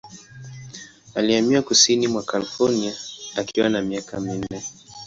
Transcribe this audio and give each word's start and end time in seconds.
Alihamia 1.15 1.61
kusini 1.61 2.07
mwa 2.07 2.23
California 2.23 2.93
akiwa 3.35 3.69
na 3.69 3.81
miaka 3.81 4.19
minne. 4.19 4.61